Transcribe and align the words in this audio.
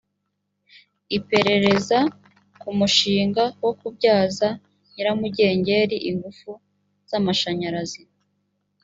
iperereza 1.17 1.99
ku 2.61 2.69
mushinga 2.79 3.43
wo 3.63 3.71
kubyaza 3.79 4.47
nyiramugengeri 4.91 5.97
ingufu 6.09 6.49
z’amashanyarazi 7.09 8.01